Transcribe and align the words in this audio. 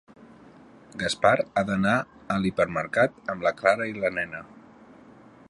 Gaspar 1.01 1.33
ha 1.43 1.63
d'anar 1.67 1.93
a 2.37 2.39
l'hipermercat 2.45 3.21
amb 3.35 3.47
la 3.49 3.53
Clara 3.61 3.91
i 3.93 3.97
la 4.01 4.13
nena. 4.21 4.43